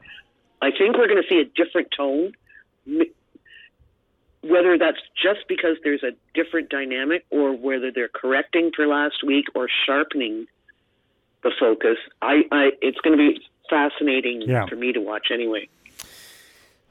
I 0.61 0.71
think 0.71 0.97
we're 0.97 1.09
going 1.09 1.23
to 1.23 1.29
see 1.29 1.41
a 1.41 1.65
different 1.65 1.89
tone. 1.97 2.33
Whether 4.49 4.77
that's 4.79 4.99
just 5.21 5.49
because 5.49 5.77
there's 5.83 6.03
a 6.03 6.13
different 6.35 6.69
dynamic 6.69 7.25
or 7.31 7.57
whether 7.57 7.91
they're 7.91 8.09
correcting 8.09 8.71
for 8.77 8.87
last 8.87 9.25
week 9.27 9.47
or 9.55 9.69
sharpening 9.87 10.47
the 11.43 11.51
focus, 11.59 11.97
I, 12.21 12.43
I 12.53 12.71
it's 12.83 12.99
going 13.01 13.17
to 13.17 13.33
be 13.33 13.41
fascinating 13.71 14.43
Yeah. 14.43 14.67
for 14.67 14.77
me 14.77 14.93
to 14.93 15.01
watch 15.01 15.29
anyway. 15.33 15.69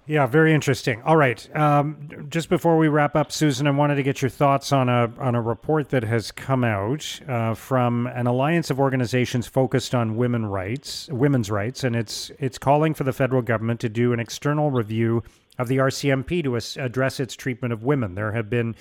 Yeah, 0.06 0.26
very 0.26 0.54
interesting. 0.54 1.02
All 1.04 1.16
right, 1.16 1.48
um, 1.56 2.10
just 2.28 2.50
before 2.50 2.78
we 2.78 2.90
wrap 2.90 3.16
up, 3.16 3.32
Susan, 3.32 3.68
I 3.68 3.72
wanted 3.72 3.96
to 3.96 4.04
get 4.04 4.22
your 4.22 4.28
thoughts 4.28 4.74
on 4.74 4.90
a 4.90 5.10
on 5.18 5.34
a 5.34 5.42
report 5.42 5.92
that 5.92 6.04
has 6.04 6.30
come 6.30 6.66
out 6.66 7.22
uh, 7.26 7.54
from 7.54 8.08
an 8.08 8.28
alliance 8.28 8.70
of 8.70 8.82
organizations 8.82 9.48
focused 9.48 9.96
on 9.96 10.18
women 10.18 10.46
rights, 10.46 11.08
women's 11.10 11.50
rights, 11.50 11.86
and 11.86 11.96
it's 11.96 12.32
it's 12.38 12.58
calling 12.58 12.94
for 12.94 13.06
the 13.06 13.14
federal 13.14 13.42
government 13.42 13.80
to 13.80 13.88
do 13.88 14.12
an 14.12 14.20
external 14.20 14.72
review 14.72 15.24
of 15.60 15.68
the 15.68 15.78
RCMP 15.78 16.44
to 16.44 16.56
as- 16.56 16.78
address 16.78 17.20
its 17.20 17.36
treatment 17.36 17.74
of 17.74 17.84
women. 17.84 18.16
There 18.16 18.32
have 18.32 18.50
been 18.50 18.76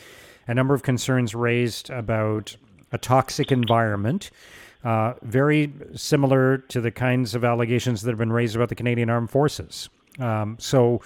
a 0.46 0.54
number 0.54 0.74
of 0.74 0.82
concerns 0.82 1.34
raised 1.34 1.90
about 1.90 2.56
a 2.90 2.98
toxic 2.98 3.52
environment. 3.52 4.30
Uh, 4.84 5.14
very 5.22 5.72
similar 5.94 6.58
to 6.58 6.80
the 6.80 6.90
kinds 6.90 7.34
of 7.34 7.44
allegations 7.44 8.02
that 8.02 8.10
have 8.10 8.18
been 8.18 8.32
raised 8.32 8.56
about 8.56 8.68
the 8.68 8.74
Canadian 8.74 9.08
Armed 9.08 9.30
Forces. 9.30 9.88
Um, 10.18 10.56
so, 10.58 11.00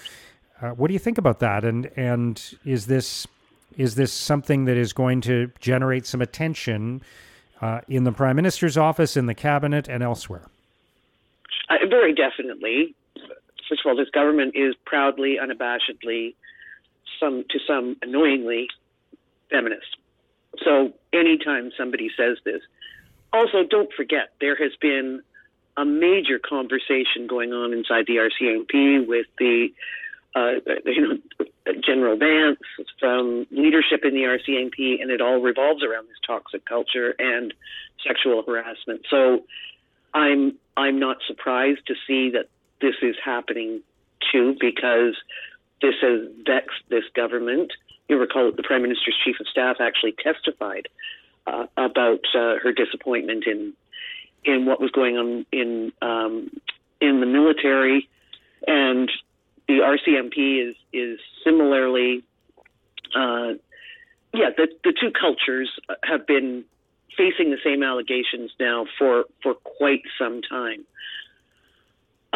uh, 0.62 0.70
what 0.70 0.88
do 0.88 0.94
you 0.94 0.98
think 0.98 1.18
about 1.18 1.40
that? 1.40 1.64
And 1.64 1.90
and 1.94 2.42
is 2.64 2.86
this 2.86 3.26
is 3.76 3.94
this 3.94 4.12
something 4.12 4.64
that 4.64 4.78
is 4.78 4.94
going 4.94 5.20
to 5.22 5.50
generate 5.60 6.06
some 6.06 6.22
attention 6.22 7.02
uh, 7.60 7.80
in 7.88 8.04
the 8.04 8.12
Prime 8.12 8.36
Minister's 8.36 8.78
office, 8.78 9.16
in 9.16 9.26
the 9.26 9.34
cabinet, 9.34 9.88
and 9.88 10.02
elsewhere? 10.02 10.48
Uh, 11.68 11.74
very 11.88 12.14
definitely. 12.14 12.94
First 13.68 13.82
of 13.84 13.90
all, 13.90 13.96
this 13.96 14.10
government 14.10 14.54
is 14.54 14.74
proudly, 14.84 15.38
unabashedly, 15.42 16.34
some 17.20 17.44
to 17.50 17.58
some 17.66 17.96
annoyingly, 18.02 18.68
feminist. 19.50 19.96
So 20.64 20.92
anytime 21.12 21.70
somebody 21.76 22.10
says 22.16 22.38
this, 22.44 22.62
also 23.32 23.64
don't 23.68 23.92
forget 23.92 24.32
there 24.40 24.56
has 24.56 24.72
been 24.80 25.22
a 25.76 25.84
major 25.84 26.38
conversation 26.38 27.26
going 27.28 27.52
on 27.52 27.72
inside 27.72 28.06
the 28.06 28.16
RCMP 28.16 29.06
with 29.06 29.26
the 29.38 29.68
uh, 30.34 30.52
you 30.84 31.08
know 31.08 31.46
General 31.84 32.16
Vance 32.16 32.60
from 32.98 33.46
leadership 33.50 34.04
in 34.04 34.14
the 34.14 34.22
RCMP, 34.22 35.00
and 35.00 35.10
it 35.10 35.20
all 35.20 35.40
revolves 35.40 35.82
around 35.82 36.06
this 36.08 36.18
toxic 36.26 36.64
culture 36.64 37.14
and 37.18 37.52
sexual 38.06 38.42
harassment. 38.42 39.02
So 39.10 39.44
I'm 40.14 40.56
I'm 40.76 40.98
not 40.98 41.18
surprised 41.26 41.86
to 41.88 41.94
see 42.06 42.30
that 42.30 42.48
this 42.80 42.94
is 43.02 43.16
happening 43.22 43.82
too, 44.32 44.56
because 44.60 45.16
this 45.82 45.94
has 46.00 46.20
vexed 46.46 46.82
this 46.88 47.04
government. 47.14 47.72
You 48.08 48.18
recall 48.18 48.50
the 48.52 48.62
Prime 48.62 48.82
Minister's 48.82 49.16
Chief 49.24 49.36
of 49.40 49.48
Staff 49.48 49.76
actually 49.80 50.14
testified 50.22 50.88
uh, 51.46 51.66
about 51.76 52.20
uh, 52.34 52.56
her 52.62 52.72
disappointment 52.72 53.44
in 53.46 53.72
in 54.44 54.64
what 54.64 54.80
was 54.80 54.90
going 54.90 55.16
on 55.16 55.46
in 55.52 55.92
um, 56.02 56.50
in 57.00 57.20
the 57.20 57.26
military, 57.26 58.08
and 58.66 59.10
the 59.68 59.78
RCMP 59.80 60.68
is 60.68 60.76
is 60.92 61.18
similarly, 61.44 62.22
uh, 63.14 63.54
yeah, 64.32 64.50
the 64.56 64.68
the 64.84 64.92
two 64.98 65.10
cultures 65.10 65.70
have 66.04 66.26
been 66.26 66.64
facing 67.16 67.50
the 67.50 67.58
same 67.64 67.82
allegations 67.82 68.52
now 68.60 68.86
for 68.98 69.24
for 69.42 69.54
quite 69.54 70.02
some 70.18 70.42
time. 70.42 70.84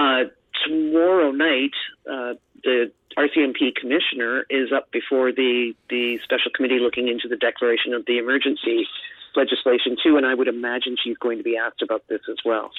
Uh, 0.00 0.24
tomorrow 0.66 1.30
night, 1.30 1.72
uh, 2.10 2.32
the 2.64 2.90
RCMP 3.18 3.74
commissioner 3.74 4.46
is 4.48 4.72
up 4.72 4.90
before 4.92 5.30
the 5.30 5.74
the 5.90 6.18
special 6.24 6.50
committee 6.54 6.78
looking 6.78 7.08
into 7.08 7.28
the 7.28 7.36
declaration 7.36 7.92
of 7.92 8.06
the 8.06 8.16
emergency 8.16 8.86
legislation 9.36 9.96
too, 10.02 10.16
and 10.16 10.24
I 10.24 10.34
would 10.34 10.48
imagine 10.48 10.96
she's 11.02 11.18
going 11.18 11.36
to 11.36 11.44
be 11.44 11.56
asked 11.56 11.82
about 11.82 12.02
this 12.08 12.20
as 12.30 12.38
well. 12.44 12.70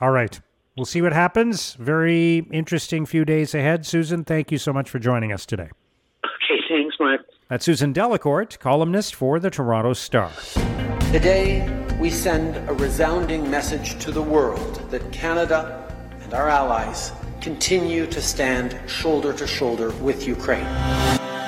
All 0.00 0.10
right. 0.10 0.40
We'll 0.74 0.86
see 0.86 1.02
what 1.02 1.12
happens. 1.12 1.74
Very 1.74 2.46
interesting 2.50 3.04
few 3.06 3.24
days 3.24 3.54
ahead. 3.54 3.84
Susan, 3.84 4.24
thank 4.24 4.50
you 4.50 4.58
so 4.58 4.72
much 4.72 4.88
for 4.88 4.98
joining 4.98 5.32
us 5.32 5.44
today. 5.44 5.70
Okay, 6.24 6.60
thanks, 6.68 6.96
Mark. 6.98 7.22
That's 7.48 7.64
Susan 7.64 7.92
Delacourt, 7.92 8.58
columnist 8.58 9.14
for 9.14 9.38
the 9.38 9.50
Toronto 9.50 9.92
Star. 9.92 10.30
Today, 11.12 11.66
we 11.98 12.10
send 12.10 12.56
a 12.68 12.74
resounding 12.74 13.50
message 13.50 13.98
to 14.04 14.10
the 14.10 14.22
world 14.22 14.82
that 14.90 15.12
Canada 15.12 15.85
and 16.26 16.34
our 16.34 16.48
allies 16.48 17.12
continue 17.40 18.04
to 18.04 18.20
stand 18.20 18.76
shoulder 18.90 19.32
to 19.32 19.46
shoulder 19.46 19.90
with 20.02 20.26
Ukraine. 20.26 20.64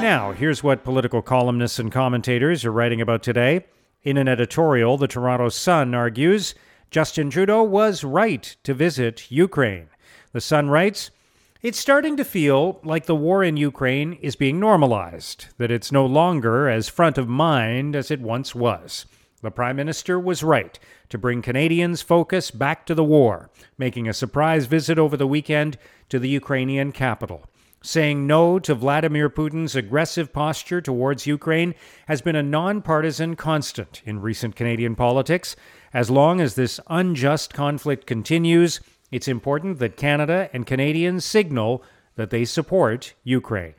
Now, 0.00 0.30
here's 0.30 0.62
what 0.62 0.84
political 0.84 1.20
columnists 1.20 1.80
and 1.80 1.90
commentators 1.90 2.64
are 2.64 2.70
writing 2.70 3.00
about 3.00 3.24
today. 3.24 3.66
In 4.04 4.16
an 4.16 4.28
editorial, 4.28 4.96
the 4.96 5.08
Toronto 5.08 5.48
Sun 5.48 5.96
argues 5.96 6.54
Justin 6.92 7.28
Trudeau 7.28 7.64
was 7.64 8.04
right 8.04 8.56
to 8.62 8.72
visit 8.72 9.32
Ukraine. 9.32 9.88
The 10.32 10.40
Sun 10.40 10.70
writes, 10.70 11.10
It's 11.60 11.80
starting 11.80 12.16
to 12.16 12.24
feel 12.24 12.78
like 12.84 13.06
the 13.06 13.16
war 13.16 13.42
in 13.42 13.56
Ukraine 13.56 14.12
is 14.12 14.36
being 14.36 14.60
normalized, 14.60 15.46
that 15.58 15.72
it's 15.72 15.90
no 15.90 16.06
longer 16.06 16.68
as 16.68 16.88
front 16.88 17.18
of 17.18 17.26
mind 17.26 17.96
as 17.96 18.12
it 18.12 18.20
once 18.20 18.54
was. 18.54 19.06
The 19.40 19.52
Prime 19.52 19.76
Minister 19.76 20.18
was 20.18 20.42
right 20.42 20.76
to 21.10 21.18
bring 21.18 21.42
Canadians' 21.42 22.02
focus 22.02 22.50
back 22.50 22.84
to 22.86 22.94
the 22.94 23.04
war, 23.04 23.50
making 23.76 24.08
a 24.08 24.12
surprise 24.12 24.66
visit 24.66 24.98
over 24.98 25.16
the 25.16 25.28
weekend 25.28 25.78
to 26.08 26.18
the 26.18 26.28
Ukrainian 26.28 26.90
capital. 26.90 27.46
Saying 27.80 28.26
no 28.26 28.58
to 28.58 28.74
Vladimir 28.74 29.30
Putin's 29.30 29.76
aggressive 29.76 30.32
posture 30.32 30.80
towards 30.80 31.28
Ukraine 31.28 31.76
has 32.08 32.20
been 32.20 32.34
a 32.34 32.42
nonpartisan 32.42 33.36
constant 33.36 34.02
in 34.04 34.20
recent 34.20 34.56
Canadian 34.56 34.96
politics. 34.96 35.54
As 35.94 36.10
long 36.10 36.40
as 36.40 36.56
this 36.56 36.80
unjust 36.88 37.54
conflict 37.54 38.08
continues, 38.08 38.80
it's 39.12 39.28
important 39.28 39.78
that 39.78 39.96
Canada 39.96 40.50
and 40.52 40.66
Canadians 40.66 41.24
signal 41.24 41.84
that 42.16 42.30
they 42.30 42.44
support 42.44 43.14
Ukraine. 43.22 43.74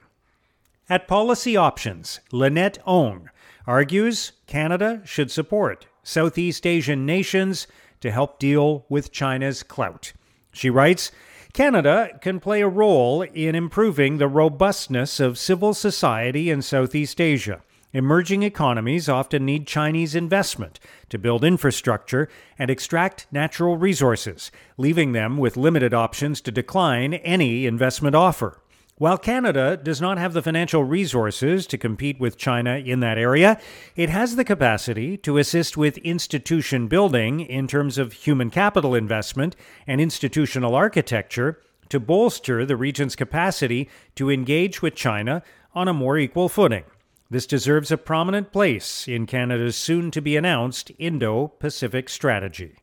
At 0.87 1.05
Policy 1.05 1.57
Options, 1.57 2.21
Lynette 2.31 2.79
Ong 2.87 3.29
argues 3.69 4.31
Canada 4.47 4.99
should 5.05 5.29
support 5.29 5.85
Southeast 6.01 6.65
Asian 6.65 7.05
nations 7.05 7.67
to 8.01 8.09
help 8.09 8.39
deal 8.39 8.83
with 8.89 9.11
China's 9.11 9.61
clout. 9.61 10.11
She 10.51 10.71
writes, 10.71 11.11
Canada 11.53 12.17
can 12.19 12.39
play 12.39 12.61
a 12.61 12.67
role 12.67 13.21
in 13.21 13.53
improving 13.53 14.17
the 14.17 14.27
robustness 14.27 15.19
of 15.19 15.37
civil 15.37 15.75
society 15.75 16.49
in 16.49 16.63
Southeast 16.63 17.21
Asia. 17.21 17.61
Emerging 17.93 18.41
economies 18.41 19.07
often 19.07 19.45
need 19.45 19.67
Chinese 19.67 20.15
investment 20.15 20.79
to 21.09 21.19
build 21.19 21.43
infrastructure 21.43 22.27
and 22.57 22.71
extract 22.71 23.27
natural 23.31 23.77
resources, 23.77 24.49
leaving 24.77 25.11
them 25.11 25.37
with 25.37 25.55
limited 25.55 25.93
options 25.93 26.41
to 26.41 26.51
decline 26.51 27.13
any 27.13 27.67
investment 27.67 28.15
offer. 28.15 28.63
While 28.99 29.17
Canada 29.17 29.77
does 29.77 30.01
not 30.01 30.17
have 30.17 30.33
the 30.33 30.41
financial 30.41 30.83
resources 30.83 31.65
to 31.67 31.77
compete 31.77 32.19
with 32.19 32.35
China 32.35 32.75
in 32.75 32.99
that 32.99 33.17
area, 33.17 33.57
it 33.95 34.09
has 34.09 34.35
the 34.35 34.43
capacity 34.43 35.15
to 35.19 35.37
assist 35.37 35.77
with 35.77 35.97
institution 35.99 36.89
building 36.89 37.39
in 37.39 37.65
terms 37.65 37.97
of 37.97 38.11
human 38.11 38.49
capital 38.49 38.93
investment 38.93 39.55
and 39.87 40.01
institutional 40.01 40.75
architecture 40.75 41.61
to 41.87 42.01
bolster 42.01 42.65
the 42.65 42.75
region's 42.75 43.15
capacity 43.15 43.89
to 44.15 44.29
engage 44.29 44.81
with 44.81 44.95
China 44.95 45.43
on 45.73 45.87
a 45.87 45.93
more 45.93 46.17
equal 46.17 46.49
footing. 46.49 46.83
This 47.29 47.47
deserves 47.47 47.91
a 47.91 47.97
prominent 47.97 48.51
place 48.51 49.07
in 49.07 49.27
Canada's 49.27 49.77
soon 49.77 50.11
to 50.11 50.21
be 50.21 50.35
announced 50.35 50.91
Indo 50.99 51.47
Pacific 51.47 52.09
strategy. 52.09 52.75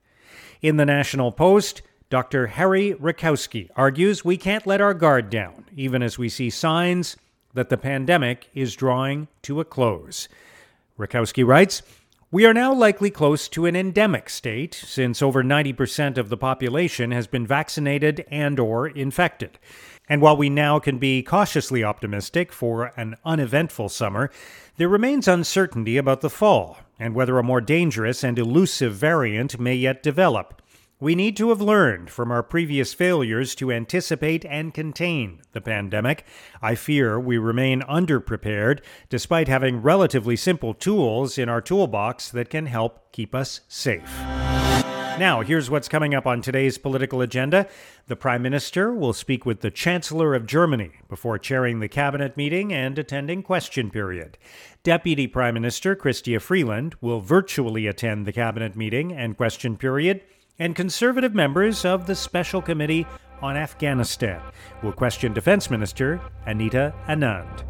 In 0.63 0.79
the 0.79 0.87
National 0.87 1.31
Post, 1.31 1.83
Dr. 2.09 2.47
Harry 2.47 2.95
Rakowski 2.95 3.69
argues 3.75 4.25
we 4.25 4.37
can't 4.37 4.67
let 4.67 4.81
our 4.81 4.95
guard 4.95 5.29
down, 5.29 5.65
even 5.75 6.03
as 6.03 6.17
we 6.17 6.29
see 6.29 6.51
signs 6.51 7.17
that 7.55 7.69
the 7.69 7.77
pandemic 7.77 8.49
is 8.55 8.77
drawing 8.77 9.27
to 9.43 9.59
a 9.59 9.65
close. 9.65 10.29
Rakowski 10.99 11.45
writes, 11.45 11.83
we 12.31 12.45
are 12.47 12.55
now 12.55 12.73
likely 12.73 13.11
close 13.11 13.49
to 13.49 13.67
an 13.67 13.75
endemic 13.75 14.29
state 14.31 14.75
since 14.75 15.21
over 15.21 15.43
90% 15.43 16.17
of 16.17 16.29
the 16.29 16.37
population 16.37 17.11
has 17.11 17.27
been 17.27 17.47
vaccinated 17.47 18.25
and 18.31 18.61
or 18.61 18.87
infected. 18.87 19.59
And 20.09 20.21
while 20.21 20.37
we 20.37 20.49
now 20.49 20.79
can 20.79 20.99
be 20.99 21.23
cautiously 21.23 21.83
optimistic 21.83 22.53
for 22.53 22.93
an 22.97 23.17
uneventful 23.25 23.89
summer, 23.89 24.31
there 24.77 24.89
remains 24.89 25.27
uncertainty 25.27 25.97
about 25.97 26.21
the 26.21 26.31
fall 26.31 26.79
and 26.99 27.15
whether 27.15 27.39
a 27.39 27.43
more 27.43 27.61
dangerous 27.61 28.23
and 28.23 28.39
elusive 28.39 28.95
variant 28.95 29.59
may 29.59 29.75
yet 29.75 30.03
develop. 30.03 30.63
We 30.99 31.15
need 31.15 31.37
to 31.37 31.51
have 31.51 31.61
learned 31.61 32.09
from 32.09 32.33
our 32.33 32.43
previous 32.43 32.95
failures 32.95 33.55
to 33.57 33.71
anticipate 33.71 34.47
and 34.47 34.73
contain 34.73 35.43
the 35.53 35.61
pandemic. 35.61 36.25
I 36.63 36.75
fear 36.75 37.21
we 37.21 37.37
remain 37.37 37.83
underprepared 37.83 38.81
despite 39.11 39.47
having 39.47 39.83
relatively 39.83 40.37
simple 40.37 40.73
tools 40.73 41.37
in 41.37 41.51
our 41.51 41.61
toolbox 41.61 42.31
that 42.31 42.49
can 42.49 42.65
help 42.65 43.13
keep 43.13 43.35
us 43.35 43.61
safe. 43.69 44.11
Now, 45.19 45.43
here's 45.43 45.69
what's 45.69 45.89
coming 45.89 46.15
up 46.15 46.27
on 46.27 46.41
today's 46.41 46.79
political 46.79 47.21
agenda. 47.21 47.69
The 48.07 48.17
Prime 48.17 48.41
Minister 48.41 48.95
will 48.95 49.13
speak 49.13 49.45
with 49.45 49.61
the 49.61 49.71
Chancellor 49.71 50.35
of 50.35 50.47
Germany 50.47 50.93
before 51.11 51.39
chairing 51.39 51.81
the 51.81 51.89
cabinet 51.89 52.39
meeting 52.39 52.73
and 52.73 52.99
attending 52.99 53.43
question 53.43 53.91
period. 53.91 54.39
Deputy 54.83 55.27
Prime 55.27 55.55
Minister 55.55 55.95
Chrystia 55.95 56.41
Freeland 56.41 56.95
will 57.03 57.21
virtually 57.21 57.87
attend 57.87 58.25
the 58.25 58.33
cabinet 58.33 58.77
meeting 58.77 59.13
and 59.13 59.37
question 59.37 59.77
period 59.77 60.23
and 60.59 60.75
conservative 60.75 61.35
members 61.35 61.85
of 61.85 62.07
the 62.07 62.15
Special 62.15 62.63
Committee 62.63 63.07
on 63.43 63.57
Afghanistan 63.57 64.41
will 64.83 64.93
question 64.93 65.33
Defense 65.33 65.71
Minister 65.71 66.21
Anita 66.47 66.95
Anand. 67.09 67.65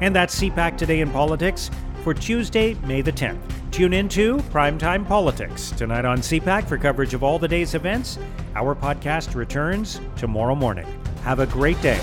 And 0.00 0.14
that's 0.14 0.40
CPAC 0.40 0.78
Today 0.78 1.00
in 1.00 1.10
Politics 1.10 1.70
for 2.02 2.14
Tuesday, 2.14 2.74
May 2.86 3.02
the 3.02 3.12
10th. 3.12 3.40
Tune 3.70 3.92
in 3.92 4.08
to 4.10 4.38
Primetime 4.38 5.06
Politics 5.06 5.70
tonight 5.72 6.04
on 6.04 6.18
CPAC 6.18 6.66
for 6.66 6.78
coverage 6.78 7.14
of 7.14 7.22
all 7.22 7.38
the 7.38 7.48
day's 7.48 7.74
events. 7.74 8.18
Our 8.54 8.74
podcast 8.74 9.34
returns 9.34 10.00
tomorrow 10.16 10.54
morning. 10.54 10.86
Have 11.22 11.40
a 11.40 11.46
great 11.46 11.80
day. 11.82 12.00